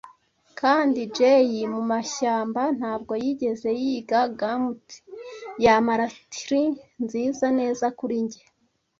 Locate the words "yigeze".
3.23-3.69